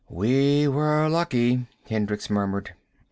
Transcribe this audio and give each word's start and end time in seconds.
"We 0.09 0.67
were 0.67 1.07
lucky," 1.09 1.67
Hendricks 1.87 2.27
murmured. 2.27 2.73